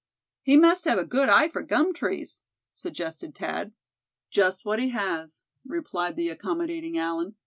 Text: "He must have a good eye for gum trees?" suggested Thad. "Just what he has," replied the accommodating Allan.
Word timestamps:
"He 0.41 0.57
must 0.57 0.85
have 0.85 0.97
a 0.97 1.05
good 1.05 1.29
eye 1.29 1.47
for 1.47 1.61
gum 1.61 1.93
trees?" 1.93 2.41
suggested 2.71 3.35
Thad. 3.35 3.71
"Just 4.31 4.65
what 4.65 4.79
he 4.79 4.89
has," 4.89 5.43
replied 5.63 6.15
the 6.15 6.29
accommodating 6.29 6.97
Allan. 6.97 7.35